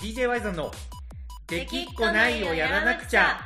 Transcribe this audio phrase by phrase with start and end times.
[0.00, 0.72] DJ ワイゾンの
[1.46, 3.38] 「できっこないをやらなくちゃ」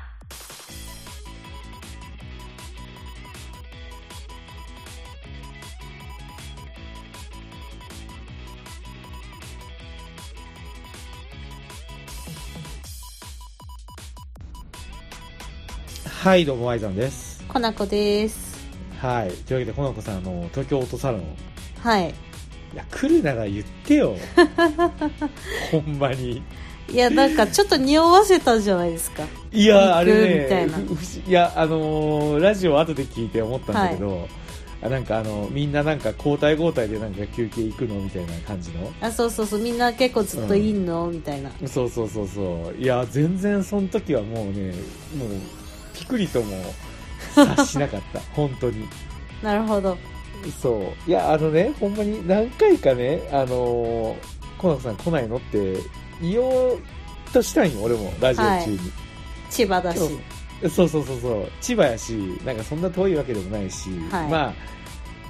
[16.23, 18.55] はいどうもワイゾンですコナコです。
[19.00, 21.36] はいというわけでこの子さんあの東京オートサロン
[21.82, 22.14] はい。
[22.72, 24.16] いや来るなら言ってよ。
[25.70, 26.42] ほんまに。
[26.91, 29.22] いや、なんかちょっと匂わせたじゃないですか。
[29.52, 30.78] いやあれねみたいな。
[30.78, 34.28] いやあのーラジオ後で聞いて思ったんだけど、
[34.82, 38.92] あなんかあのみんななんか交代交代でなんか休憩行くのみたいな感じの？
[39.00, 41.50] あ、そうそうそう、みんな結構ずっといんの、みたいな。
[41.66, 42.83] そうそうそうそう。
[42.83, 44.72] いや全然その時はもうね
[45.16, 45.28] もう
[45.94, 46.55] ピクリとも
[47.34, 48.20] 察しなかった。
[48.34, 48.86] 本当に。
[49.42, 49.96] なるほど。
[50.51, 51.11] そう。
[51.11, 54.16] いやあのねほんまに何回かねあのー、
[54.59, 55.77] コナコさん来ないのって
[56.20, 56.79] 言おう
[57.33, 58.78] としたんよ俺もラジオ中に、
[59.51, 59.98] 千葉だし。
[59.98, 61.53] そうそうそうそう。
[61.61, 62.12] 千葉やし
[62.45, 64.28] なんかそんな遠いわけでもないし、はい。
[64.31, 64.75] まあ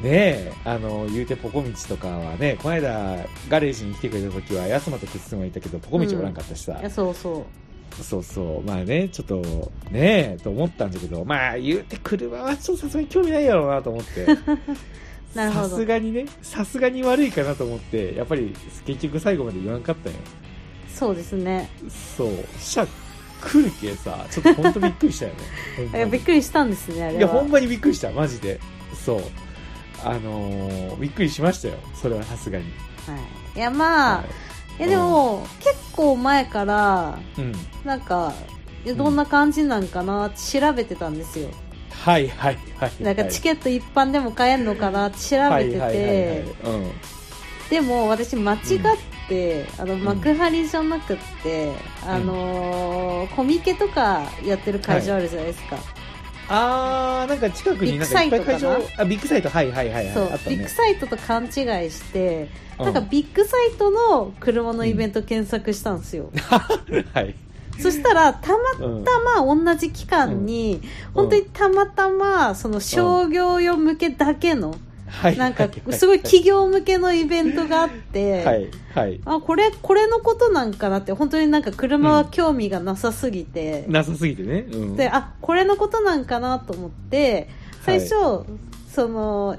[0.03, 3.17] ねえあの言うてポコミチとかはねこの間
[3.49, 7.47] ガレージに来てくれた時は安間とくっつんはいたけどポコミチおらんかったしさ、いや、そうそ
[8.01, 8.03] う。
[8.03, 8.63] そうそう。
[8.63, 9.37] まあねちょっと
[9.91, 14.27] ねえと思ったんだけどまあ言うて車はちょっとさすがに興味ないやろうなと思って
[15.35, 18.55] さすがにねさすがに悪いかなと思ってやっぱり
[18.87, 20.19] 結局最後まで言わんかったんよ
[20.95, 21.69] そうですね。
[22.17, 22.87] そうしゃ
[23.43, 25.39] 来るけさちょっと本当びっくりしたよね
[25.93, 27.19] いや、にびっくりしたんですね、あれは。
[27.19, 28.61] いや、ほんまにびっくりした、マジで。
[29.05, 29.23] そう。
[30.05, 32.65] あのー、びっくりしましたよ、それはさすがに。
[33.07, 33.17] は
[33.55, 33.59] い。
[33.59, 34.25] いや、まあ、は
[34.79, 37.55] いや、でも、結構前から、い、うん。
[37.85, 38.33] なんか、
[38.97, 41.49] どんな感じなんかなって調べてたんですよ。
[42.05, 43.03] はいはいはい。
[43.03, 46.93] なんかチケット一般でも買えるのかなって調べてて、はいはいはいはいうん。
[47.71, 48.61] でも私間違っ
[49.27, 51.73] て、あの幕張じゃなくって、
[52.07, 55.79] あのーコミケとかやってる会場あるじゃないですか、
[56.49, 60.15] あー、なんか近くになんかいっぱい会場ビッグサイト、あ、ビッグサイト、はいはいはいはい。
[60.15, 60.15] ね。
[60.47, 60.69] ビッグ。
[60.69, 61.51] サイトと勘違い
[61.91, 62.49] して、
[62.79, 62.85] うん。
[62.85, 66.31] なんかビッグサイトの車のイベント検索したんですよ、
[67.15, 67.35] はい。
[67.79, 69.05] そしたらたまうん。
[69.05, 70.81] たま同じ期間に、
[71.13, 74.75] 本当にたまたまその商業用向けだけの、
[75.07, 75.37] はい。
[75.37, 79.21] なんかすごい企業向けのイベントがあって、はいはい。
[79.25, 84.67] あこれこれのことなんかなって本当になんか車は興味がなさすぎて、なさすぎてね。
[84.73, 84.97] うん。
[84.97, 87.49] であこれのことなんかなと思って
[87.83, 88.11] 最初、
[88.91, 89.57] その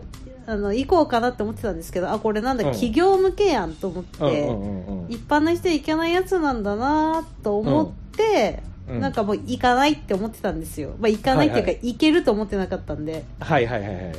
[0.47, 4.94] あの行こうかなって思ってたんですけどあこれなんだ、うん企業向けやんと思って、うんうんうんうん。
[5.09, 8.99] 一般の人行けないやつなんだなと思って、うん。
[8.99, 13.23] なんかもう行かないって思ってたんですよ、まあ、行かないっていうか、はいは行けると思ってなかったんで。
[13.39, 14.15] はいはいはいはい。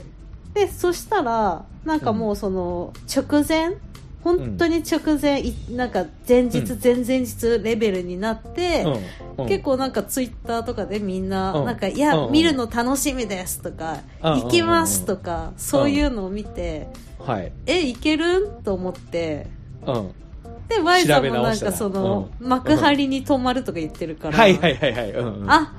[0.55, 3.77] でそしたらなんかもうその直前
[4.25, 6.81] 本当に直前、いなんか前日うん。
[6.83, 9.45] 前々日レベルになって、うん。
[9.45, 9.49] うん。
[9.49, 11.65] 結構なんかツイッターとかでみんな、うん。
[11.65, 12.33] なんかいや、うん。
[12.33, 14.43] 見るの楽しみですとか、うん。
[14.43, 16.89] 行きますとか、そういうのを見て、
[17.21, 17.53] はい。
[17.67, 18.51] え行ける？
[18.65, 19.47] と思って
[19.87, 20.11] うん。
[20.69, 25.11] で Y さんもなんかその、うん幕張に泊まるとか言ってるから、はいはいはいはい。
[25.13, 25.51] うんうん。
[25.51, 25.75] あ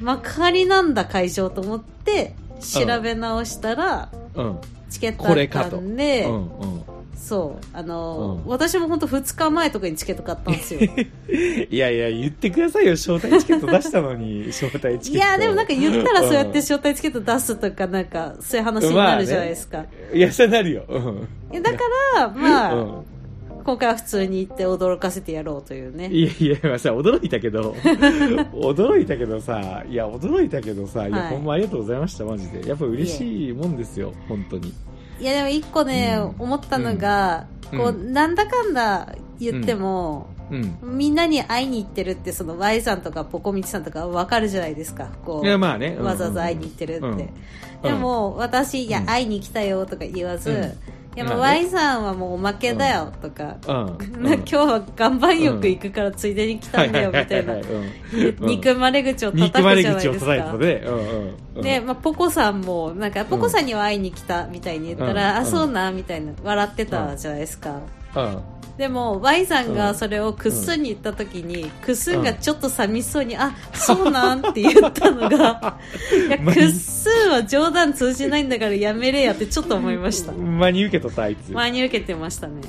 [0.00, 4.58] 幕張なんだ会場と思って調べ直したら、うん。
[4.90, 5.76] チケットあった。
[5.76, 6.82] んで、うんうん。
[7.16, 10.80] そうあの、うん私も本当2日前とかにチケット買ったんですよ
[11.70, 15.28] いやいや、言ってくださいよ、招待チケット出したのに、 招待チいケット。
[15.32, 20.84] やでもなんか言ったらそうやってん招待チケット出すとかなんかそういう話になるじゃないですか、いや、そうなるよ。
[20.86, 21.62] うん。
[21.62, 21.78] だか
[22.16, 23.04] らまあ、うん
[23.64, 26.08] 今回は普通に行って驚かせてやろうというね。
[26.12, 27.72] いやいや、まあさ、驚いたけど、
[28.52, 31.10] 驚いたけどさ、いや、驚いたけどさ、い。
[31.10, 32.68] や、はいほんまありがとうございました、マジで。
[32.68, 34.72] やっぱ嬉しいもんですよ、本当に。
[35.18, 36.44] いやでも一個ね、うん。
[36.44, 37.78] 思ったのが、うん。
[37.78, 40.78] こううなんだかんだ言っても、うん。
[40.82, 45.08] みんなに会いに行ってるってその Y さんとかポコミチさんとかわかるじゃないですか。
[45.24, 45.96] こういや、まあね。
[45.98, 47.16] うんわざわざ会いに行ってるって、うん。
[47.80, 49.06] でも私いや、うん。
[49.06, 53.72] 会いに来たよとか言わず、うんいやもう Y さんはもうおまけだよとか、う
[54.18, 54.22] ん。
[54.22, 57.54] な 今日は岩盤浴行くからついでに来たんだよみたいな。
[58.40, 60.58] 憎まれ口を叩くじゃないですか。
[61.62, 67.80] で、まあ、ポコさんも、なんか、ポコさんには会いに来たみたいに言ったら、あ、そうな、みたいな、笑ってたじゃないですか。
[68.74, 68.78] うん。
[68.78, 75.78] でも、Y さんがそれをクッスンに言った時に、クッスンがちょっと寂しそうに、あ、そうなんって言ったのが、
[76.28, 80.32] いや、クッスンは冗談通じないんだからやめれやってちょっと思いました。
[80.32, 81.52] 真に受けとった、あいつ。
[81.52, 82.62] 前に受けてましたね。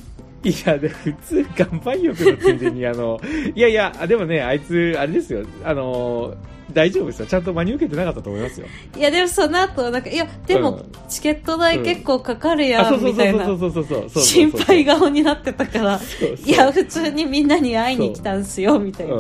[0.45, 3.19] いや、で、普通、岩盤浴のついでに、あの、
[3.55, 6.35] いやいや、あでもね、あいつ、あれですよ、あの、
[6.75, 7.25] 大丈夫ですよ。
[7.25, 8.67] ちゃんと真に受けてなかったと思いますよ。
[8.95, 10.91] いやでもその後なんかいやでもうん。
[11.09, 13.45] チケット代結構かかるやんみたいな。
[13.45, 14.23] そうそうそうそうそうそう。
[14.23, 15.99] 心配顔になってたから
[16.45, 19.15] いや普通にみんなに会いに来たんすよみたいな。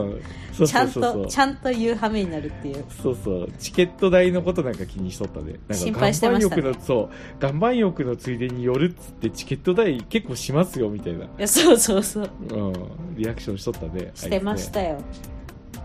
[0.65, 2.85] ちゃんとちゃんと言う羽目になるっていう。
[3.01, 3.49] そうそう。
[3.59, 5.53] チケット代のことなんか気にしとったで。
[5.53, 6.55] なんか心配してました。
[6.55, 12.29] ねそう岩盤浴のついでに寄るっつってチケット代結構しますよみたいな、いやそうそうそう。
[12.51, 12.73] うん、
[13.15, 15.01] リアクションしとったでしてましたよ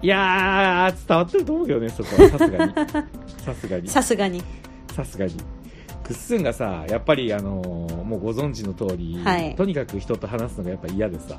[0.03, 2.29] いやー伝わってると思うけどねそこは。
[2.31, 2.73] さすがに。
[3.39, 3.89] さすがに。
[3.89, 4.43] さすがに。
[4.95, 5.35] さすがに。
[6.03, 9.55] クッスンがさやっぱりあのーもうご存知の通り、はい。
[9.55, 11.37] とにかく人と話すのがやっぱ嫌でさ。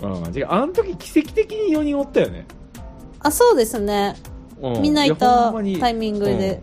[0.00, 2.46] うん、違うあの時奇跡的に4人おったよね、
[3.20, 4.14] あそうですね。
[4.60, 6.62] うみんないやたタイミングで、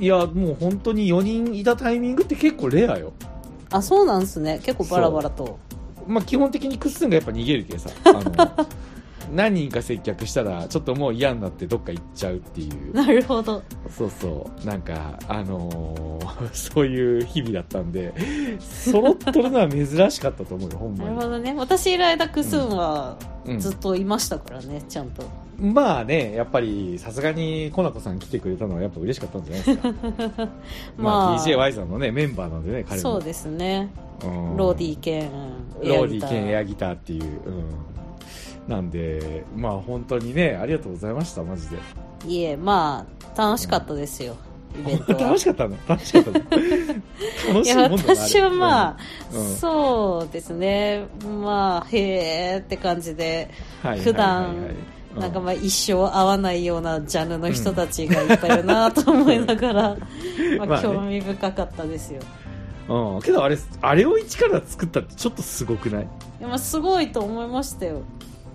[0.00, 3.12] いやもう本当に4人いたタイミングって結構レアよ。
[3.70, 4.60] あそうなんすね。
[4.62, 5.58] 結構バラバラと。
[6.06, 7.90] まあ基本的にクッスンがやっぱ逃げるけさ。
[8.04, 8.20] あの
[9.32, 12.92] 何人か接客したらちょっともう嫌になってどっか行っちゃうっていう。
[12.94, 13.62] なるほど。
[13.90, 14.66] そうそう。
[14.66, 18.12] なんかあのー そういう日々だったんで
[18.60, 21.54] 揃っとるのは珍しかったと思うよ ほんなるほまどね。
[21.56, 25.22] 私いる間クスンはに、ずっといましたからねちゃんと。
[25.60, 30.48] うん、まあねやっぱりさすがにコナコさん来てくれたのはやっぱ嬉しかったんじゃないですか。
[30.96, 33.02] まあ、DJY さんのねメンバーなんでね彼も。
[33.02, 33.90] そうですね。
[34.24, 34.56] うん。
[34.56, 35.30] ローディー兼
[35.82, 37.30] ローディー兼エエアギターっていう、うん、
[38.68, 41.76] なんでまあ本当にねありがとうございましたマジで。
[42.26, 43.04] いえま
[43.34, 44.36] あ楽しかったですよ、
[44.78, 45.20] イベントは。
[45.20, 45.76] 楽しかったの？
[45.88, 46.38] 楽しかったの？
[46.38, 48.96] 楽 いや私はまあ、
[49.32, 49.40] うん。
[49.40, 49.56] うん。
[49.56, 51.06] そうですね。
[51.42, 53.50] まあへーって感じで
[53.82, 59.96] はい普段はいうんなんかまあ一生会わないようなジャンルの人たちがいっぱいいるなと思いながら、
[60.58, 60.74] ままあね。
[60.76, 62.20] あ興味深かったですよ。
[62.88, 66.06] うん、けどあれあれを一から作ったってちょっとすごくない、い
[66.40, 68.00] やまあすごいと思いましたよ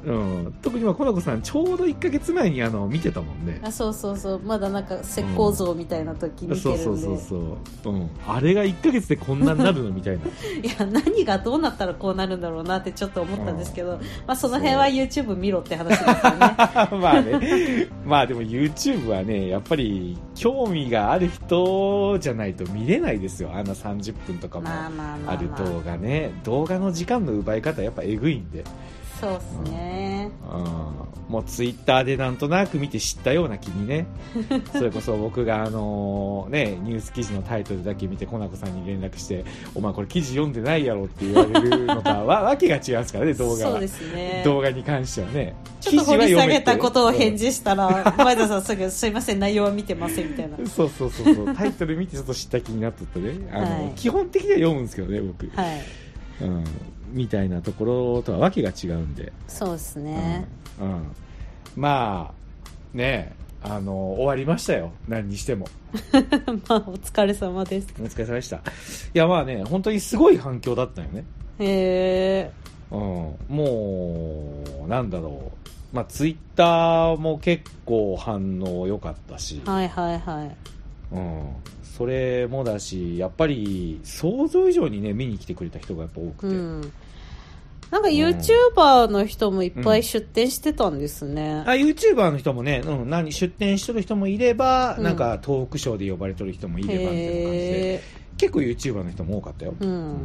[0.08, 0.12] う
[0.48, 3.60] ん、特にまあコナコさんちょうど1か月前にあの見てたもんね。
[3.62, 4.40] あそうそうそう。
[4.40, 10.24] まだなんか石膏像みたいな時見てそうそるんで、うそうそう、うん、あれが1か月でこんなになるのみたいな。
[10.64, 16.38] いや何がどうなったらこうなるんだろうなってちょっと思ったんですけど、まあ、その辺は YouTube 見ろって話ですよね。
[16.40, 17.88] まあね。
[18.06, 23.52] まあでも YouTube はねやっぱり興味がある人じゃないと見れないですよ。
[23.54, 25.36] あんな30分とかもまあまあまあ、あ。
[25.36, 26.32] るまあ、動画ね。
[26.46, 28.64] 動画の時間の奪い方やっぱえぐいんで、
[29.20, 34.06] そうっすね、うん、もうツイッターでなんとなく見て知ったような気にね。
[34.72, 39.44] それこそ僕があのねニュース記事のタイトルだけ見てコナコさんに連絡して
[39.74, 43.72] お前これ記事読んでないやろって言われるのとは わわけが違いますからね動画は。
[43.72, 44.42] そうですね。
[44.46, 45.56] 動画に関してはね。
[45.80, 50.58] ちょっと掘り下げたことを返事事したら 前田さんすぐ「すいません内容は見てません」みたいな。
[50.68, 51.56] そうそうそうそう。
[51.56, 53.34] タイトル見てちょっと知った気になっとったね。
[53.52, 53.94] あの、はい。
[53.96, 56.07] 基本的には読むんですけどね僕、はい
[56.42, 56.64] うん、
[57.12, 59.32] みたいなところとはわけが違うんで。
[59.48, 60.48] そうですね、
[60.80, 60.92] うん。
[60.92, 61.16] うん、
[61.76, 64.92] まあねあの終わりましたよ。
[65.08, 65.68] 何にしても。
[66.70, 67.88] まあお疲れ様です。
[68.00, 68.58] お疲れ様でした。
[68.58, 68.60] い
[69.14, 71.26] やまあね本当にすごい反響だったよね。
[71.60, 72.52] へえ
[72.92, 73.00] うん。
[73.50, 75.96] もうなんだろう。
[75.96, 80.56] まあツイッターも結構反応良かったし、はいはいはい。
[81.12, 81.50] うん、
[81.98, 86.94] それもだしやっぱり想像以上にね見に来てくれた人がやっぱ多くて、うん。
[87.90, 95.04] なんか YouTuber の人もいっぱい出店してたんですね、あ YouTuber の人もね、うん、何出店しとる人もいれば、うん。
[95.04, 97.94] なんかトークショーで呼ばれとる人もいればみたいな感じで。
[97.96, 98.02] へ
[98.38, 100.16] 結構 YouTuber の人も多かったよ、えうん。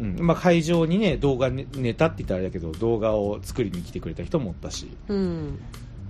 [0.00, 0.16] うん。
[0.20, 5.58] まあ、会場にね動画ネネタって言ったらあれだけど動画を作りに来てくれた人もおったし、うん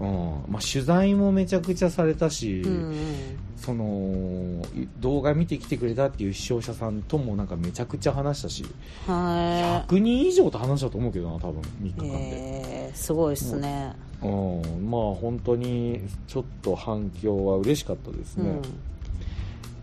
[0.01, 0.07] うん。
[0.49, 4.65] まあ、取材もめちゃくちゃされたし、うんその
[5.01, 8.65] 動画見てきてくれたっていう視聴者さんともなんかめちゃくちゃ話したし
[9.07, 13.93] は100人以上と話したと思うけどな多分3日間いで、へえすごいですね。
[14.23, 18.63] うん、まあ本当にちょっと反響は嬉しかったですね、うん。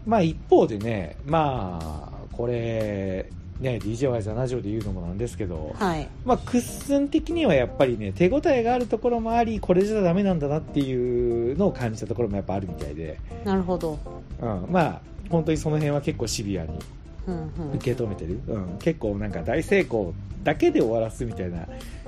[0.05, 3.29] まあ一方でねまあこれ
[3.60, 6.08] ね DJY ザラジオで言うのもなんですけど、はい。
[6.26, 13.98] まあ、クッスン的にはやっぱりね手応えがあるところもありこれじゃダメなんだなっていうのを感じたところもやっぱあるみたいで、なるほど。
[14.42, 16.80] うん、まあ本当にその辺は結構シビアに
[17.28, 17.74] うんうん。
[17.76, 21.68] 受け止めてる、うん、結構なんか大成功だけで終わらすみたいな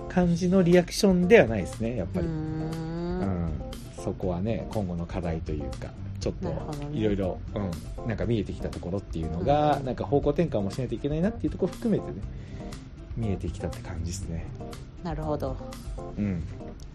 [0.10, 2.28] 感じのリアクションではないですねやっぱり、
[4.08, 6.48] そこはね今後の課題というかちょっと
[6.94, 9.86] いろいろうんなんか見えてきたところっていうのが、うん。
[9.86, 12.22] なんか方向転換もしないといけないなっていうところ含めてね
[13.18, 14.46] 見えてきたって感じですね。
[15.04, 15.58] なるほど。
[16.18, 16.44] うん。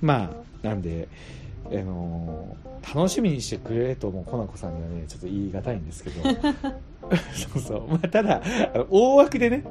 [0.00, 0.30] ま
[0.62, 1.06] あなんで
[1.80, 2.62] あのー
[2.94, 6.22] 楽しみにしてくれともコナコさんにはねちょっと言い難いんですけど
[7.32, 7.88] そうそう。
[7.88, 8.40] まあ、ただ、
[8.90, 9.64] 大枠でね、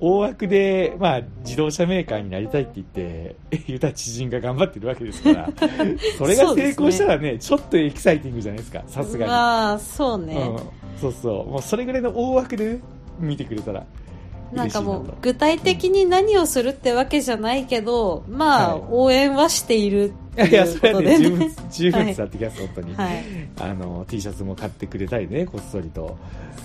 [0.00, 5.48] 大枠で、まあ、自動車メーカーになりたいって言って、言った知人が頑張ってるわけですから、
[6.18, 9.30] それが成功したらね、ちょっとエキサイティングじゃないですか、さすがに。
[9.30, 11.00] まあそうね、うん。
[11.00, 11.50] そうそう。
[11.50, 12.80] もうそれぐらいの大枠でね、
[13.18, 13.86] 見てくれたら。
[14.52, 22.94] なんかもう具体的に何をするってわけじゃないけどまあ、はい応援はしているいや、いうそれはね、十分、十分伝わってきます、本当に。
[22.94, 23.24] はい。
[23.60, 26.16] あの、T シャツも買ってくれたりね、こっそりと。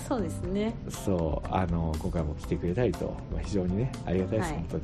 [0.08, 0.74] そうですね。
[0.88, 4.60] そう、あの、今回も来てくれたりと、まあ、非常にね、ありがたいです、はい。
[4.60, 4.82] 本当に。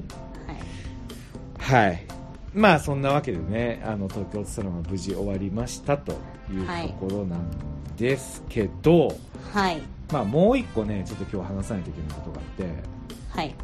[1.67, 1.88] はい。
[1.88, 2.07] はい。
[2.55, 6.12] まあそんなわけでね、あの東京ツアーも無事終わりましたと
[6.49, 7.50] いうはいところなん
[7.97, 9.09] ですけど、
[9.53, 9.83] はい。
[10.12, 12.64] まあもう一個ね、ちょっと今日話さないといけないことがあって、
[13.31, 13.55] はい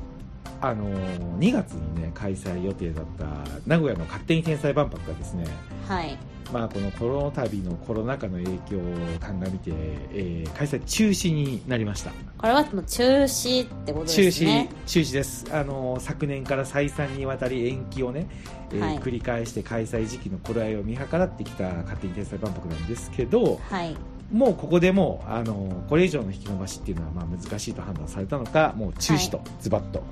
[0.60, 3.24] あのー2月にね、開催予定だった
[3.66, 5.46] 名古屋の勝手に天才万博がですね、
[5.88, 6.18] はい。
[6.52, 9.70] まあこのコロナ旅のコロナ禍の影響を鑑みて、
[10.12, 12.10] えー開催中止になりました。
[12.36, 15.46] これはもう中止ってこと中止ですね、中止です。
[15.50, 18.26] あの、昨年から再三にわたり延期をね、
[18.72, 18.98] えーはい。
[18.98, 23.96] 繰り返して開催時期の頃合いを見計らってきた勝手に天才万博なんですけど、はい。
[24.30, 30.04] もうここでもう、あの、これ以上の引き延ばしっていうのはまあ難しいと判断されたのか、もう中止とはズバッと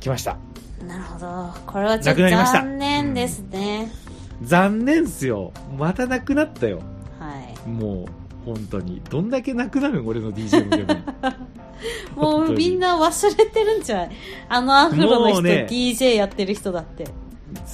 [0.00, 0.36] 来ました。
[0.86, 3.90] なるほどこれはちょっと残念ですね、
[4.42, 5.52] 残念っすよ。
[5.76, 6.80] またなくなったよ。
[7.18, 7.32] は
[7.66, 8.06] いもう、
[8.46, 9.02] 本当に。
[9.10, 11.00] どんだけなくなるん俺の DJ のでも。
[12.40, 14.10] もうみんな忘れてるんじゃない？
[14.48, 17.04] あのアフロの人、ね DJ やってる人だって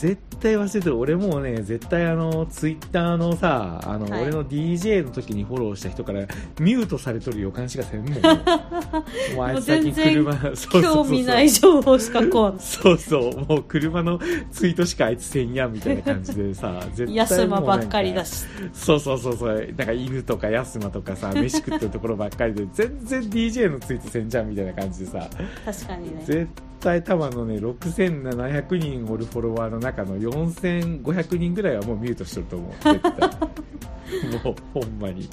[0.01, 0.99] 絶対忘れてる。
[0.99, 4.23] 俺もうね、絶対あの、ツイッターのさ、あの、はい。
[4.25, 6.21] 俺の DJ の時にフォローした人から、
[6.61, 8.13] ミュートされとる予感しかせんもん。
[8.13, 10.83] もうあいつ最近車、 そうそうそう。
[10.83, 18.25] 興味ない情報しかこうそうそう、もう車のツイートしかあいつせんやんみたいな感じでさ、 絶対もうなんか安間ばっかりだ。
[18.25, 18.45] し。
[18.75, 19.37] そうそうそう。
[19.37, 25.27] そう、なんか犬とか安間とかさ、飯食ってるところばっかりで、全然 DJ のツイートせんじゃんみたいな感じでさ、
[25.65, 26.23] 確かにね。
[26.27, 26.49] 絶
[26.81, 32.73] 対多分あのね、6700人おるフォロワーの中の4500人ぐらいはもうミュートしとると思う。
[32.85, 33.31] 絶対。
[34.45, 35.29] もう、ほんまに。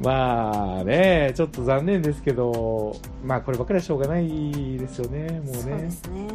[0.00, 5.62] まあね、ちょっと残念ですけど、まあこればっかりはしょうがないですよね、もうね。
[5.62, 6.28] そうですね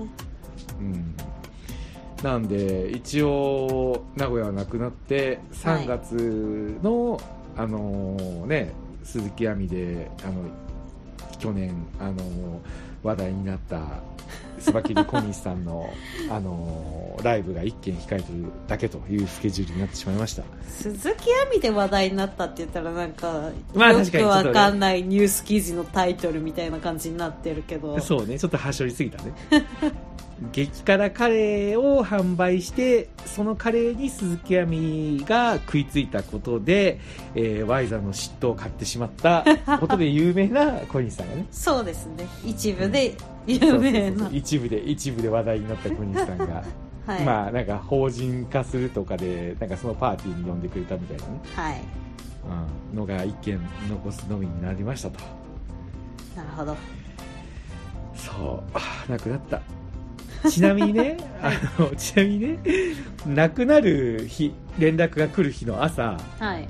[0.80, 1.16] うん。
[2.24, 7.20] なんで、一応、名古屋はなくなって、3月の、
[7.56, 10.44] あのね、鈴木亜美で、あの、
[11.40, 12.62] 去年、あの
[13.04, 13.80] 話題になった、
[14.64, 15.94] スバキリ小西さんの、
[16.30, 20.44] あのライブが1件控えてるだけというスケジュールになってしまいました。
[20.68, 29.34] 鈴木亜美で話題になったって言ったらなんか、まあよくわかんないニュース記事のタイトルみたいな感じになってるけどそうね、ちょっとはしょりすぎたね。
[30.52, 37.00] 激辛カレーを販売して、そのカレーに鈴木亜美が食いついたことで、
[37.36, 39.46] えー、ワイザの嫉妬を買ってしまった
[39.80, 41.46] ことで有名な小西さんがね。
[41.52, 43.14] そうですね一部で
[43.48, 44.30] 有名な。
[44.32, 46.64] 一部で、一部で話題になった小西さんが、
[47.06, 51.82] はい、まあなんか法人化するとかで、なんかそのパーティーに呼んでくれたみたいなね、はい。
[52.92, 53.60] うん、のが一件
[53.90, 55.20] 残すのみになりましたと。
[56.36, 56.76] なるほど。
[58.16, 58.64] そ
[59.08, 59.62] う、なくなった。
[60.50, 62.60] ちなみにね、 あの、ちなみにね、
[63.26, 66.68] 亡くなる日、連絡が来る日の朝、はい。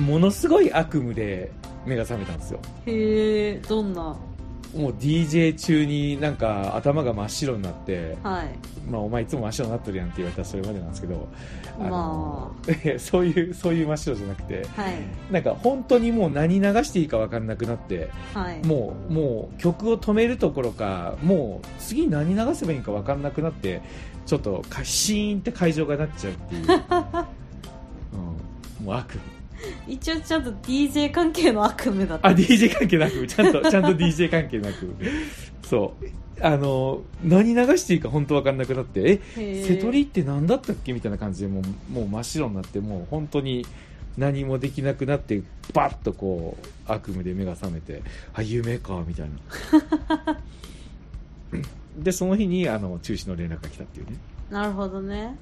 [0.00, 1.50] ものすごい悪夢で
[1.84, 2.60] 目が覚めたんですよ。
[2.86, 4.16] へえどんな
[4.74, 8.48] もう DJ 中になんか頭が真っ白になって、はい。
[8.90, 11.28] まあお前いつも真っ白になってるやんって言われたらそれまでなんですけど、
[11.78, 12.56] のま
[12.98, 14.94] そういう、そういう真っ白じゃなくて、はい。
[15.30, 18.64] なんか本当にもう何流していいか分かんなくなって、はい。
[18.66, 23.80] もう、もう曲を止めるところか、もう次何流せばいいんか分かんなくなって、
[24.26, 26.66] ちょっとかシーンって会場がなっちゃうっていう。
[28.80, 29.14] うん、もう悪。
[29.14, 29.37] 夢。
[29.86, 34.94] 一応ちゃんと DJ 関係の悪夢だったあ、DJ 関係なく、ちゃんと、 ちゃんと DJ 関係なく。
[35.62, 36.06] そう。
[36.40, 43.66] あの、何流していいか本当分かんなくなって、え、瀬戸りって何だったっけみたいな感じでもう、もう真っ白になって、もう本当に
[44.16, 45.42] 何もできなくなって、
[45.74, 48.02] バッとこう、悪夢で目が覚めて、
[48.34, 49.28] あ、夢か、みたい
[50.26, 50.38] な。
[51.98, 54.16] で、その日に、あの、中止の連絡が来たっていうね。
[54.50, 55.36] なるほどね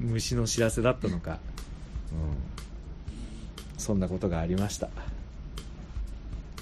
[0.00, 1.38] 虫の知らせだったのか。
[2.12, 2.52] うん。
[3.82, 4.88] そんなことがありました。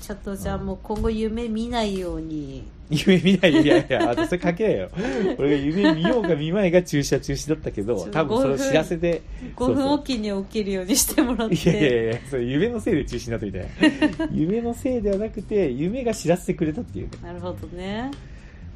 [0.00, 4.90] ちょっとじゃあもう今後夢見ないように 夢見ないよいやいや、あとそれ関係ないよ。
[5.38, 9.22] 俺が夢見ようが見まいが中止は中止だったけど、多分それを知らせて、
[9.54, 14.28] 5分おきに起きるようにしてもらっていやいやいや、それ夢のせいで中止になったみたいな。
[14.34, 17.10] 夢のせいではなくて、夢が知らせてくれたっていうね。
[17.22, 18.10] なるほどね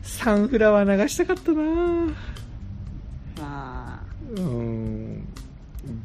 [0.03, 2.15] サンフラワー流したかったなぁ
[3.41, 5.27] まあうーん。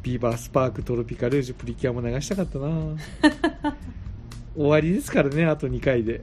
[0.02, 2.68] ビバスパークトロピカルージュプリキュアも流したかったな。
[2.68, 2.98] ぁ
[4.56, 6.22] 終わりですからねあと2回で。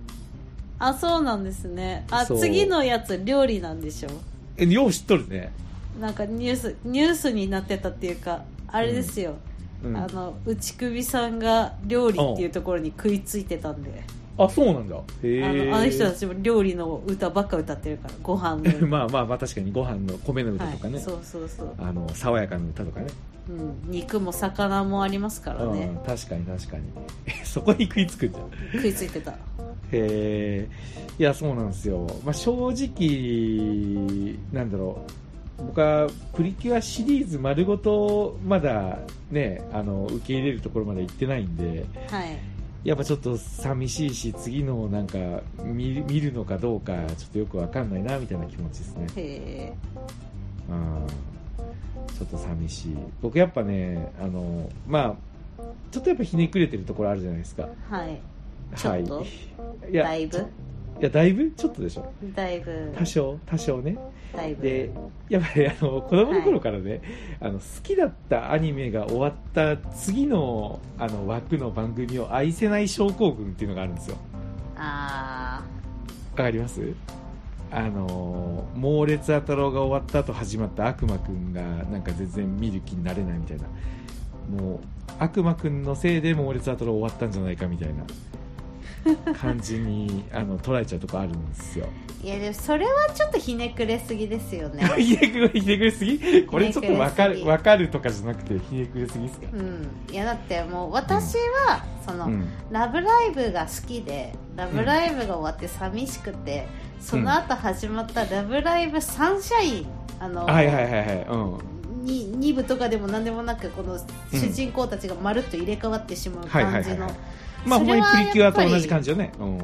[0.79, 2.05] あそうなんですね。
[2.11, 2.39] あそう。
[2.39, 4.11] 次のやつ料理なんでしょ
[4.57, 5.53] えよう知っとるね。
[6.01, 9.37] なんかニュースニュースになってたっていうかあれですよ、
[9.83, 9.97] うん。
[9.97, 14.03] あの内首さんが料理っていうところに食いついてたんで、
[14.39, 14.97] あそうなんだ。
[15.23, 18.65] へあえのあの人たちも料理の歌ばっか歌ってるからご飯の。
[18.87, 23.07] まあまあまあ確かにご飯の米の歌とかね、はい、そうそうそう、あの爽やかな歌とかね
[23.49, 25.85] うん、肉も魚もありますからね。
[25.85, 26.85] うん、確かに確かに。
[27.45, 28.51] そこに食いつくんじゃん。
[28.73, 29.33] 食いついてた。
[29.33, 29.37] へ
[29.93, 30.69] え
[31.19, 35.13] いやそうなんですよ、まあ、正直なんだろう。
[35.59, 38.99] 僕はプリキュアシリーズ丸ごとまだ
[39.31, 42.39] ねあの受け入れるところまで行ってないんではい。
[42.85, 45.19] やっぱちょっと寂しいし次のなんか
[45.65, 49.07] 見見るのかどうかちょっとよくわかんないなみたいな気持ちですね。
[49.17, 49.73] へ
[50.69, 51.07] うん
[52.17, 52.97] ちょっと寂しい。
[53.21, 55.17] 僕やっぱねあのま
[55.59, 57.69] あちょっとやっぱひねくれてるところあるじゃないですか。
[57.91, 58.21] えはい。
[58.75, 59.17] ちょっと？
[59.19, 59.27] はい
[59.93, 60.39] いやだいぶ？
[60.39, 61.51] いやだいぶ？
[61.51, 62.11] ちょっとでしょ。
[62.35, 62.95] だいぶ。
[62.97, 63.39] 多少？
[63.45, 63.99] 多少ね。
[64.35, 64.63] だいぶ。
[64.63, 64.91] で
[65.29, 67.03] やっぱりあの子供の頃からね、
[67.41, 74.17] あの好きだったアニメが終わった次のあの枠の番組を愛せない症候群っていうのがあるんですよ。
[74.77, 75.63] あ
[76.33, 76.81] わかります？
[77.71, 83.65] あの猛烈ア太郎が終わった後始まった悪魔くんがなんか全然見る気になれないみたいな。
[84.51, 84.81] もう
[85.19, 91.89] 悪魔くんのせいで猛烈ア太郎終わったんじゃないかみたいな感じにあの捉えちゃうとこあるんですよ。
[92.23, 94.85] いやでもそれはちょっとひねくれすぎですよね。
[94.99, 96.45] ひねくれひねくれすぎ？
[96.45, 99.47] これちょっとわかるわかるとかじゃなくてひねくれすぎっすか？
[99.53, 99.89] うん。
[100.11, 102.49] いやだってもう私は、その、うん。
[102.71, 106.67] ラブライブが好きでラブライブが終わって寂しくて、
[107.01, 109.87] その後始まったラブライブサンシャイン
[110.19, 111.37] あの、はいはいはいはいう
[112.03, 112.05] ん。
[112.05, 113.99] に2部とかでも何でもなくこの
[114.33, 117.11] 主人公たちがまるっと入れ替わってしまう感じの。
[117.65, 119.33] まあほんまにプリキュアと同じ感じよね。
[119.39, 119.59] うん。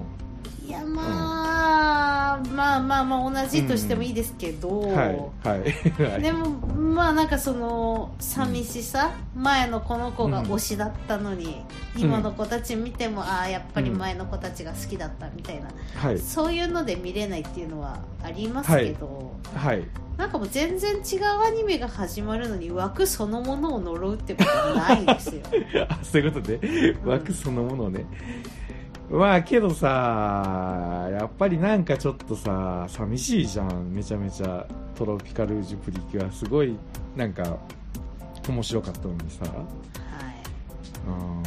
[0.66, 1.21] いやまあ、
[2.50, 4.96] まあまあまあ同じとしてもいいですけど、はい
[5.46, 6.22] はいはい。
[6.22, 11.62] でもまあなんかその寂しさ、前のこの子が推しだったのに、
[11.96, 16.18] 今の子たち見ても、ああやっぱり前の子たちが好きだったみたいな、はい。
[16.18, 19.86] そういうので見れないっていうのはありますけど、はい。
[20.16, 25.42] なんかもう全然違うアニメが始まるのに枠そのものを呪うってことはないですよ。
[25.88, 26.96] あそういうことで？
[27.04, 28.04] 枠そのものをね、
[29.12, 36.76] まあけどさやっぱりなんかちょっとさ寂しいじゃんめちゃめちゃトロピカルージュプリキュアすごい
[37.14, 37.58] なんか
[38.48, 39.44] 面白かったのにさ。
[39.44, 39.54] はい
[41.06, 41.42] うん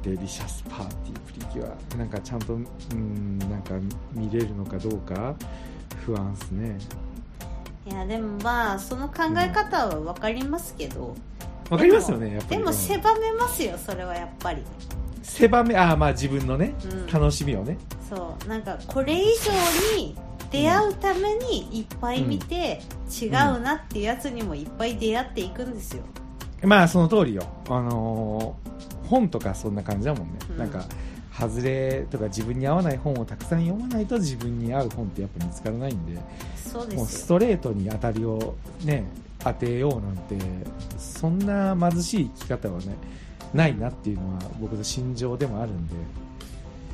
[0.00, 1.96] デリシャスパーティープリキュア。
[1.96, 3.74] なんかちゃんとうんなんか
[4.12, 5.34] 見れるのかどうか
[6.06, 6.78] 不安っすね。
[7.84, 11.16] いやでもまあその考え方は分かりますけど、
[11.70, 14.62] わかりますよねやっぱりでもうん狭めますよそれはやっぱり
[15.28, 17.06] 狭めああまあ自分のね、うん。
[17.06, 17.78] 楽しみをね。
[18.08, 18.48] そう。
[18.48, 20.16] なんかこれ以上に
[20.50, 22.80] 出会うためにいっぱい見て、
[23.20, 26.02] 違うなっていうやつにもいっぱい出会っていくんですよ。
[26.62, 27.46] まあその通りよ。
[27.68, 28.68] あのー
[29.08, 30.58] 本とかそんな感じだもんね、うん。
[30.58, 30.84] なんか
[31.32, 36.20] 外れとか自分に合わない本をたくさん読まないと自分に合う本ってやっぱ見つからないんで
[36.56, 39.04] そうでもうストレートに当たりをね
[39.38, 40.36] 当てようなんて
[40.98, 42.96] そんな貧しい生き方はね
[43.54, 45.94] ないなっていうのは僕の心情でもあるんで。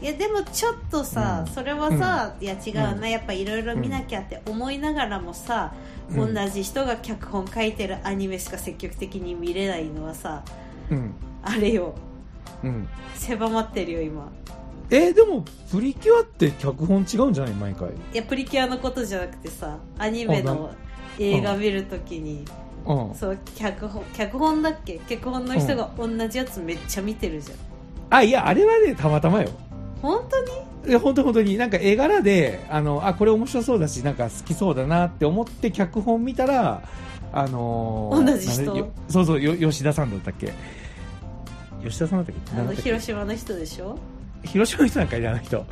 [0.02, 1.52] いやでもちょっとさ、うん。
[1.52, 3.10] それはさ、いや違うな、うん。
[3.10, 5.72] やっぱいろいろ見なきゃって思いながらもさ、
[6.10, 6.34] うん。
[6.34, 10.44] 同じ人が脚本書いてるアニメしか積極的に見れないのはさ
[10.90, 11.14] うん。
[11.42, 11.94] あれよ。
[12.62, 12.88] うん。
[13.14, 14.30] 狭まってるよ今。
[14.90, 17.54] えーでもプリキュアって脚本違うんじゃない？
[17.54, 17.88] 毎回。
[17.88, 20.74] いやプリキュアのことじゃなくてさアニメの
[21.18, 22.44] 映画見るときに、
[22.86, 23.14] うん。
[23.14, 24.98] そう脚本脚本だっけ？
[25.08, 27.58] 脚本の人が同じやつめっちゃ見てるじゃん、
[28.10, 29.48] あいやあれはねたまたまよ。
[30.02, 30.90] 本当に？
[30.90, 31.56] いや本当本当に。
[31.56, 36.82] なんか絵柄であのあこれ面白そうだしなんか好きそうだなって思って脚本見たら
[37.32, 38.64] あのー同じ人？
[38.66, 40.52] なんでよそうそうよ吉田さんだったっけ？
[41.82, 42.52] 吉田さんだったっけ？
[42.52, 42.90] あのなんだったっけ？
[42.90, 43.98] 広島の人でしょ？
[44.44, 45.64] 広島の人なんかいらない人。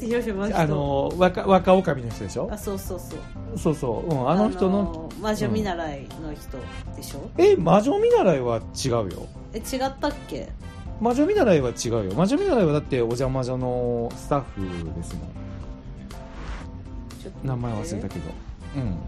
[0.00, 0.58] 広島の人。
[0.58, 2.48] あのー若若女将の人でしょ？
[2.52, 3.58] あそうそうそう。
[3.58, 6.58] そうそう、うん、あの人の、の魔女見習いの人
[6.96, 9.08] でしょ、え魔女見習いは違うよ。
[9.52, 10.48] え違ったっけ？
[11.00, 12.14] 魔女見習いは違うよ。
[12.14, 14.60] 魔女見習いはだってお邪魔女のスタッフ
[14.94, 15.28] ですもん。
[17.44, 18.30] 名前忘れたけど。
[18.76, 18.98] うん。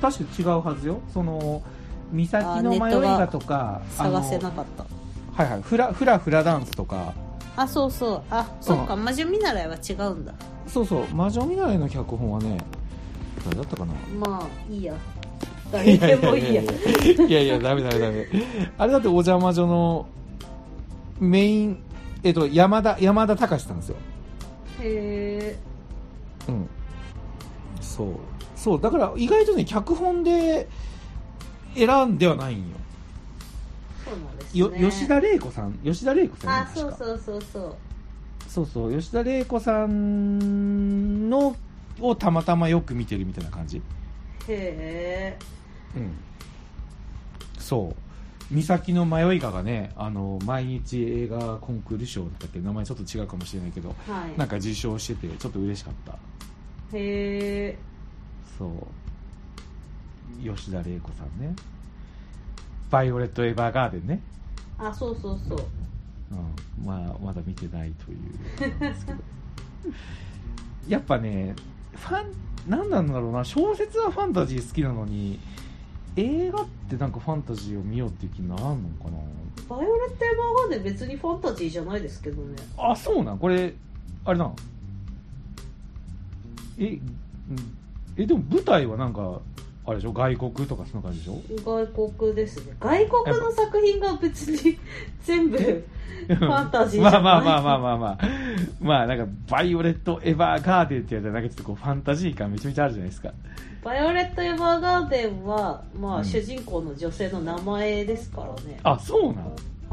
[0.00, 1.00] 確か違うはずよ。
[1.12, 1.62] その
[2.12, 4.84] 岬の迷いがとか探せなかった。
[5.42, 5.62] はいはい。
[5.62, 7.12] フラフラフラダンスとか
[7.60, 8.22] あそうそう。
[8.30, 10.32] あそっか、魔女見習いは違うんだ。
[10.68, 11.14] そうそう。
[11.14, 12.56] 魔女見習いの脚本はね
[13.44, 13.92] 誰だったかな？
[14.26, 14.94] まあいいや。
[15.72, 16.62] 誰でもいいや。
[16.62, 16.66] い
[17.30, 18.26] やいやダメダメダメ。
[18.78, 20.06] あれだってお邪魔女の
[21.18, 21.82] メイン
[22.22, 23.96] えっと山田山田隆さんですよ。
[24.80, 25.58] へえ
[26.48, 26.68] うん。
[27.80, 28.08] そう。
[28.54, 28.80] そう。
[28.80, 30.68] だから意外とね脚本で
[31.74, 32.77] 選んではないんよ
[34.08, 34.90] そうなんですよね。
[34.90, 35.72] 吉田玲子さん？
[35.84, 37.76] 吉田玲子さんあそうそうそうそう。
[38.48, 38.98] そうそう。
[38.98, 41.54] 吉田玲子さんの
[42.00, 43.78] をたまたまよく見てるみたいな感じ。
[43.78, 43.82] へ
[44.48, 45.38] え。
[45.96, 46.12] うん。
[47.58, 48.54] そう。
[48.54, 52.60] 三崎の迷いががねあの毎日映画コンクール賞だっけ？
[52.60, 53.94] 名前ちょっと違うかもしれないけどは
[54.26, 54.38] い。
[54.38, 56.12] なんか受賞しててちょっと嬉しかった。
[56.12, 56.16] へ
[56.94, 57.78] え。
[58.58, 58.70] そう。
[60.42, 61.54] 吉田玲子さんね
[62.90, 64.20] バイオレット・エヴァーガーデンね、
[64.78, 65.58] あそうそうそう。
[66.30, 69.18] うん、まあまだ見てないというなんですけど。
[70.88, 71.54] やっぱね
[71.94, 72.26] ファン
[72.66, 73.44] 何なんだろうな。
[73.44, 75.38] 小説はファンタジー好きなのに
[76.16, 79.04] 映画ってなんかファンタジーを見ようっていう気にならんのか
[79.68, 82.56] バイオレット・エヴァーガーデン別にファンタジーじゃないですけどね。
[82.76, 83.38] なあそうなん？
[83.38, 83.74] これ
[84.24, 84.56] あれなん
[86.78, 87.00] えうん。
[88.16, 89.40] えでも舞台はなんか
[89.88, 90.12] あれでしょ？
[90.12, 91.40] 外国とかそんな感じでしょ？
[91.64, 91.86] 外
[92.18, 92.76] 国ですね。
[92.78, 94.78] 外国の作品が別に
[95.24, 97.20] 全部ファンタジーじまゃない。
[97.20, 98.18] あまあまあまあまあまあ。
[98.80, 103.32] まあなんかバイオレット・エヴァーガーデンってやったらなんかちょっとこうファンタジー感めちゃめちゃあるじゃないですか。
[103.82, 106.24] バイオレット・エヴァーガーデンは、まあうん。
[106.24, 109.44] 主人公の女性の名前ですからね、あそうなん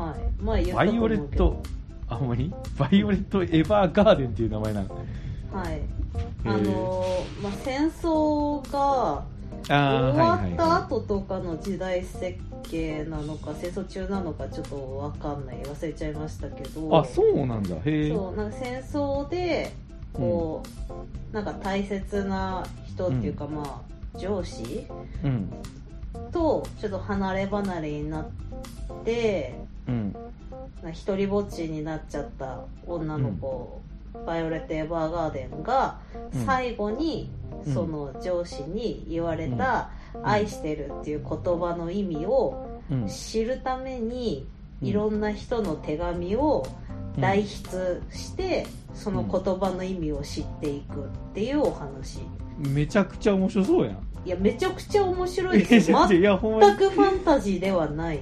[0.09, 0.43] はい。
[0.43, 1.63] まあ言ったと思バイオレット
[2.09, 2.53] あほんまに？
[2.77, 5.05] バイオレット・エヴァーガーデンっていう名前なの？
[5.53, 5.73] はい。
[5.75, 5.81] へ
[6.45, 9.23] あーのーまあ、戦争が
[9.67, 14.75] 終わったは後とかの時代設計なのか戦争中なのかちょっと
[15.13, 15.57] 分かんない。
[15.63, 16.97] 忘れちゃいましたけいど。
[16.97, 17.75] あそうなんだ。
[17.77, 19.73] へえそうなんか戦争で
[20.13, 20.63] こ
[21.31, 23.83] う、なんか大切な人っていうか、ま
[24.15, 24.85] あ上司
[25.23, 25.51] うん。
[26.31, 28.27] とちょっと離れ離れになっ
[29.03, 29.55] て
[29.87, 30.15] うん。
[30.83, 33.81] な一人ぼっちになっちゃった女の子、
[34.25, 35.99] バイオレット・エヴァーガーデンが
[36.33, 36.45] うん。
[36.45, 37.29] 最後に
[37.65, 37.73] うん。
[37.73, 40.25] その上司に言われた「ん。
[40.27, 43.07] 愛してる」っていう言葉の意味をうん。
[43.07, 44.47] 知るために
[44.81, 44.87] うん。
[44.87, 46.65] いろんな人の手紙を
[47.17, 52.19] 代筆してその言葉の意味を知っていくっていうお話。
[52.57, 53.97] めちゃくちゃ面白そうやん。
[54.25, 55.95] いやめちゃくちゃ面白いです全
[56.77, 58.19] くファンタジーではない、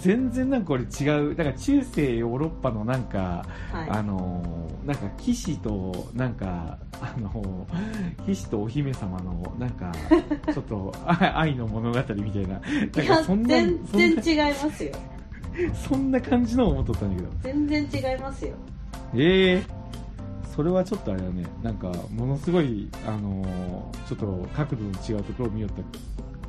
[0.00, 1.34] 全然なんかこれ違う。
[1.34, 9.92] だから中世ヨーロッパのなんかあはのーなんか騎士となんかあのー 騎士とお姫様のなんか
[10.52, 12.60] ちょっとあ愛の物語みたいな。
[13.08, 14.92] なんそんな全然違いますよ。
[15.88, 17.28] そんな感じの思っとったんだけど。
[17.42, 18.52] 全然違いますよ。
[19.14, 19.62] ええ
[20.54, 21.44] それはちょっとあれだね。
[21.62, 25.78] なんかものすごいあのーちょっと角度の違うところを見よった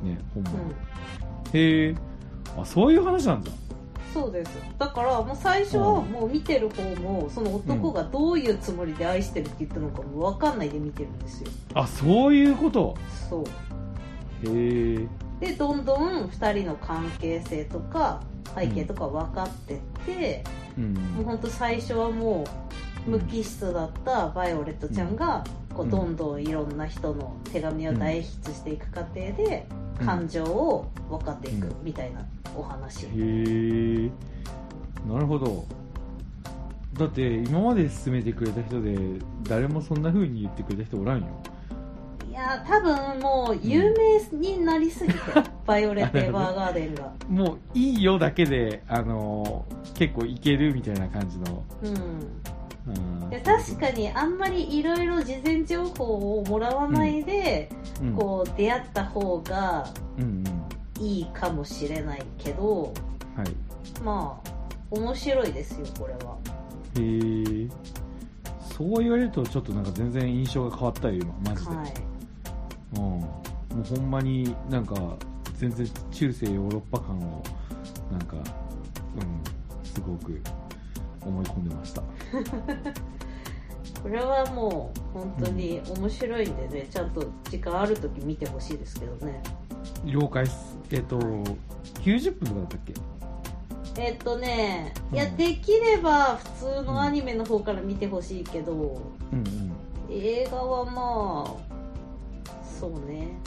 [0.06, 0.60] ね本番、うん。
[1.52, 1.94] へえ
[2.56, 3.50] あそういう話なんだ。
[4.14, 4.50] そうです。
[4.78, 11.50] だからもう最初はもう見てる方もその男がどういうつもりで愛してるって言ったのかも分かんないで見てるんですよ。
[11.74, 12.96] あそういうこと？
[13.28, 13.44] そう。
[13.44, 15.06] へえ。
[15.38, 18.22] でどんどん2人の関係性とか
[18.56, 20.44] 背景とか分かってって、
[20.78, 20.94] うん。
[20.94, 22.46] もうほんと最初はも
[23.06, 29.66] う無機質だったバイオレットちゃんが、こううんどんどんいろんな人の手紙を代筆していく過程で、
[30.00, 30.06] うん。
[30.06, 32.20] 感情を分かっていくみたいな
[32.56, 34.10] お話、へえ
[35.06, 35.64] なるほど。
[36.94, 38.96] だって今まで進めてくれた人で
[39.42, 41.26] 誰もそんな風に言ってくれた人おらんよ。
[42.28, 45.20] いや多分もう有名になりすぎて、
[45.66, 47.12] バイオレット・エヴァーガーデンが。
[47.28, 51.62] もういいよだけであのー結構いけるみたいな感じの。
[51.82, 51.94] うん。
[53.22, 53.30] うん。
[53.30, 57.70] で確かにあんまりいろいろ事前情報をもらわないで、
[58.02, 58.14] うん。
[58.14, 59.86] こう出会った方が
[60.18, 60.55] うんうん
[61.00, 62.92] いいかもしれないけど
[63.36, 64.02] はい。
[64.02, 64.50] まあ
[64.90, 66.36] 面白いですよこれは。
[66.98, 67.68] へえ。
[68.76, 71.94] そう言われるとちょっとなんか全然印象が変わったよ今マジで、はい。
[72.94, 73.44] うん、も
[73.80, 74.94] うほんまになんか
[75.56, 77.42] 全然中世ヨーロッパ感を
[78.12, 78.42] なんかうん
[79.84, 80.40] すごく
[81.22, 82.02] 思い込んでました。
[84.02, 89.42] これはもう本当に面白いんでね、ちゃんと時間ある時見てほしいですけどね。
[90.04, 92.94] 了解っすえっと90分とかだったっけ？
[93.98, 98.72] えっとね、いやうんできれば普通のアニメの方から見てほしいけど、
[99.32, 99.72] うんうん。
[100.10, 103.38] 映画はまあそうね。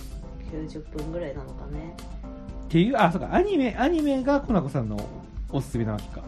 [0.52, 1.96] 90分ぐらいなのかね。
[2.66, 5.00] っていうあそうかアニメアニメがコナコさんの
[5.52, 6.22] おすすめなわけか。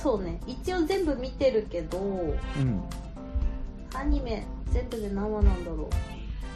[0.00, 0.40] そうね。
[0.46, 2.36] 一応全部見てるけどうん。
[3.94, 5.90] アニメ全部で何話なんだろ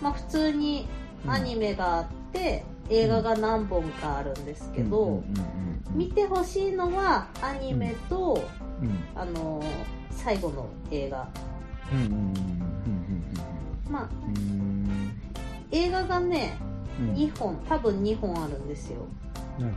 [0.01, 0.05] う。
[0.05, 0.87] まあ普通に
[1.27, 5.23] アニメがあって、て映画が何本かあるんですけど、
[5.93, 8.49] 見てほしいのはアニメと、
[8.81, 8.99] うん。
[9.15, 9.63] あの
[10.11, 11.29] 最後の映画。
[13.89, 14.09] まあ
[15.71, 16.59] 映画がね
[17.01, 17.09] うん。
[17.11, 19.07] うん2本多分2本あるんですよ。
[19.59, 19.75] なる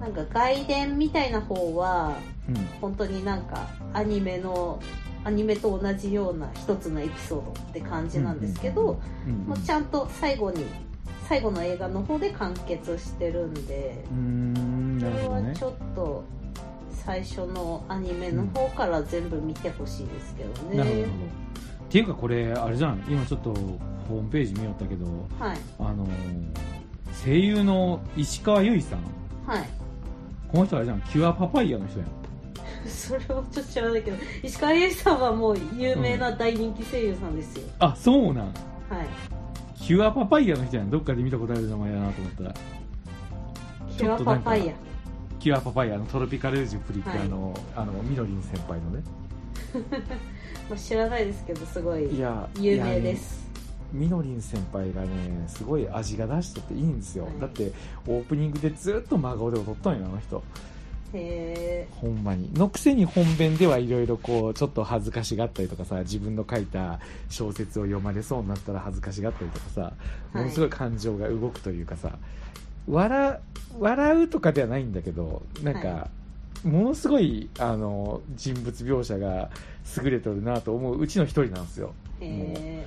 [0.00, 2.14] なんか外伝みたいな方は
[2.46, 2.66] ほど、うん。
[2.80, 4.80] 本当になんかアニメの
[5.24, 9.00] アニメと同じような一つのエピソードって感じなんですけど、
[9.46, 10.64] もうちゃんと最後に
[11.28, 15.42] 最後の映画の方で完結してるんでうーんそなるほどね。
[15.42, 16.24] れはちょっと
[17.04, 21.06] 最初のアニメの方から全部見てほしいですけどね、っ
[21.88, 23.04] ていうかこれあれじゃん。
[23.08, 23.54] 今ちょっと
[24.08, 25.06] ホームページ見よったけど
[25.38, 25.58] はい。
[25.78, 26.10] あのー
[27.24, 29.00] 声優の石川由依さん。
[29.46, 29.68] はい。
[30.48, 31.00] この人あれじゃん。
[31.02, 32.08] キュアパパイヤの人やん。
[32.86, 38.44] それはちょっと知らないけど石川由依さんはもう有名な大人気声優さんですよ、あそうなん。
[38.44, 38.52] はい
[39.86, 40.90] キュアパパイヤの人やん。
[40.90, 42.54] どっかで見たことある名前だなと思ったら。
[43.96, 44.74] キュアパパイヤ
[45.38, 47.28] キュアパパイヤのトロピカルージュプリキュアはい。
[47.28, 49.04] の、あのみのりん先輩のね。
[50.68, 53.48] まあ、知らないですけどすごいいや有名です。
[53.92, 55.08] みのりん先輩がね
[55.46, 57.34] すごい味が出しとっていいんですよ、はい。
[57.40, 57.70] だって
[58.08, 60.42] オープニングでずっと真顔で踊ったんよあの人
[61.12, 62.52] へえほんまに。
[62.54, 69.92] のくせに本編ではいろいろこうちょっと恥ずかしがったりとかさ自分の書いた小説を読まれそうになったら恥ずかしがったりとかさ
[70.32, 72.18] ものすごい感情が動くというかさ、
[72.88, 73.40] 笑
[73.78, 76.08] 笑うとかではないんだけどなんか、は
[76.64, 77.48] ものすごい。
[77.58, 79.50] あの人物描写が
[80.02, 82.86] 優れてるなと思ううちの一人なんですよへえ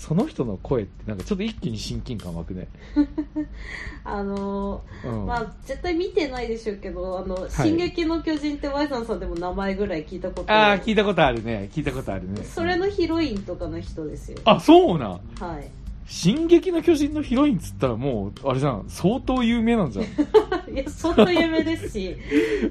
[0.00, 2.68] その人の声ってなんかちょっと一気に親近感湧くね、
[4.02, 5.10] あのうん。
[5.10, 11.68] ーまあ絶対見てないでしょうけど「あの進撃の巨人」って Y さんさんでも名前ぐらい聞いたことあある聞いたことあるね。
[11.74, 12.42] 聞いたことあるね。
[12.44, 14.38] それのヒロインとかの人ですよ。
[14.46, 15.10] あそうなん？
[15.38, 15.68] はい。
[16.06, 18.86] 進撃の巨人のヒロインっつったらもうあれじゃん。
[18.88, 20.06] 相当有名なんじゃん、
[20.72, 22.16] いや相当有名ですし。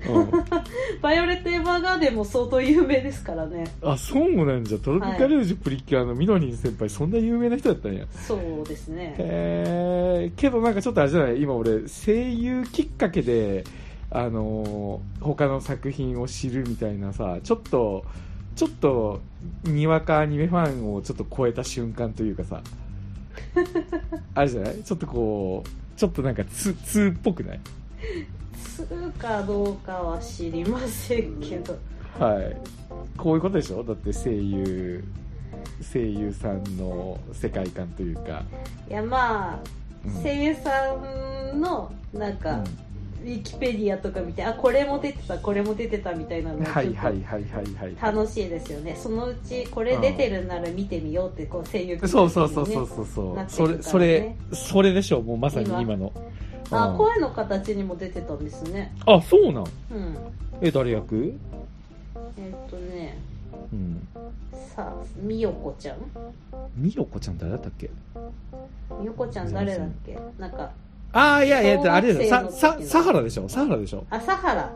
[0.10, 0.32] うん。
[1.02, 3.66] バイオレット・エヴァーガーデンも相当有名ですからね。
[3.82, 4.78] あそうなんじゃ。
[4.78, 8.06] トロピカルージュプリキュアのみのりん先輩そんな有名な人だったんや。
[8.14, 9.16] そうですね。
[9.18, 11.42] へえけどなんかちょっとあれじゃない？
[11.42, 13.64] 今俺声優きっかけで
[14.12, 18.06] あのー他の作品を知るみたいなさちょっと
[18.56, 19.22] ちょっと
[19.64, 22.62] にわかアニメファンをちょっと超えた瞬間というかさ。
[24.36, 24.84] あれじゃない？
[24.84, 27.60] ちょっとこうちょっとなんかつ通っぽくない？
[28.56, 31.78] するかどうかは知りませんけど。
[32.20, 32.56] はい。
[33.18, 33.84] こういうことでしょ？
[33.84, 35.04] だって声優
[35.94, 38.44] 声優さんの世界観というか、
[38.90, 39.60] いやまあ
[40.06, 40.24] うん。
[40.24, 40.96] 声優さ
[41.54, 42.64] んのなんか、
[43.22, 47.96] ウィキペディアとか見てあこれも出てたこれも出てたみたいなのうん、がはいはいはいはいはい。
[48.02, 48.96] 楽しいですよね。
[48.96, 55.20] そのうちこれ出てるなら見てみようってこう声優そうそうそうそうそうそう、それそれそれでしょ？
[55.20, 55.96] うもうまさに今。
[55.96, 56.12] の。
[56.16, 56.29] うん
[56.72, 58.94] あ声の形にも出てたんですね。
[59.06, 59.64] あそうなん？
[59.92, 60.18] うん。
[60.62, 61.34] え誰役？
[62.38, 63.18] えっ、とね。
[63.74, 64.08] うん。
[64.76, 65.98] さみよこちゃん？
[66.76, 67.90] みよこちゃん誰だったっけ？
[69.00, 70.18] みよこちゃん誰だっけ？
[70.38, 70.70] なんか
[71.12, 72.30] ああいやいやあれだよ。
[72.30, 73.50] ささサハラでしょ？
[73.50, 74.06] サハラでしょ？
[74.10, 74.72] 朝原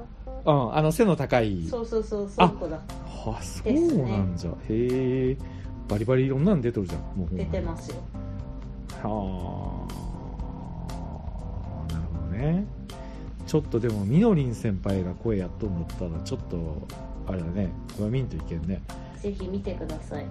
[0.46, 1.64] うんあの背の高い。
[1.70, 2.80] そうそうそうそう子だ。
[3.26, 5.38] あそうなんじゃ、へえ
[5.88, 7.50] バリバリいろんなん出とるじゃんもう出に。
[7.50, 7.98] てますよ。
[9.02, 9.73] はあ
[12.34, 12.66] ね。
[13.46, 16.88] ちょっとでもみのりん先輩が声やっとんだったらちょっと
[17.28, 17.70] あれだね。
[17.98, 18.82] これ見んといけんね。
[19.18, 20.26] ぜひ見てください。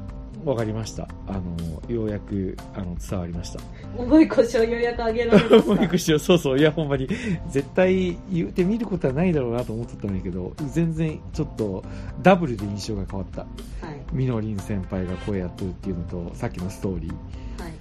[0.45, 1.09] わかりました。
[1.29, 1.57] あの
[1.89, 3.61] ようやくあの伝わりました。
[3.97, 6.59] 重い腰をようやく上げられまもうびっくりしした そうそう。
[6.59, 7.09] いやほんまに
[7.49, 11.85] 絶対言うて見ることはないだろうなと思ってたんだけど全然ちょっと
[12.23, 13.47] ダブルで印象が変わった
[13.81, 13.87] た。
[13.87, 14.01] はい。
[14.13, 17.11] みのりん先輩が声やっとるっていうのとさっきのストーリー。
[17.63, 17.73] はい。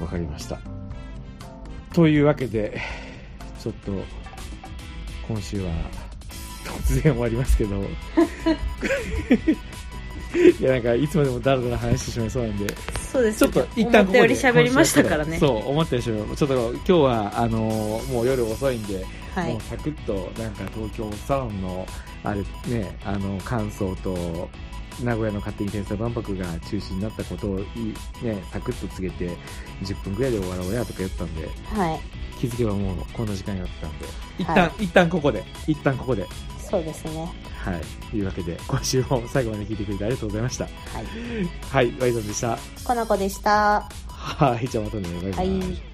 [0.00, 0.58] わかりました
[1.94, 2.80] というわけで
[3.62, 3.92] ちょっと
[5.28, 5.70] 今週は
[6.64, 7.80] 突然終わりますけど。
[10.58, 12.74] いやなんかいつまでもダラダラ話してしまいそうなんで。
[13.12, 15.38] そうですちょっと一旦ここで思ったより喋りましたからね。
[15.38, 17.58] そう思ったでしょちょっと今日はあの
[18.10, 19.52] もう夜遅いんで、はい。
[19.52, 21.86] もうサクッとなんか東京サロンの
[22.24, 24.50] あれねあの感想と
[25.02, 27.64] 名古屋の勝手に天才万博が中止になったことをい
[28.22, 29.36] ねサクッと告げて
[29.82, 32.00] 10分ぐらいで終わろうやとか言ったんではい。
[32.38, 34.06] 気づけばもうこんな時間になってたんで。
[34.38, 35.44] 一旦、は一旦ここで。
[35.66, 36.26] 一旦ここで。
[36.58, 37.32] そうですね。
[37.64, 37.80] はい。
[38.10, 40.64] というわけで今週も最後まで聞いてくれてありがとうございました。
[40.64, 40.72] はい。
[41.70, 42.00] はい。
[42.00, 42.58] ワイドンでした。
[42.84, 43.88] コナコでした。
[44.08, 44.68] はい。
[44.68, 45.08] じゃあまたね。
[45.22, 45.48] バイバイ。
[45.48, 45.93] はい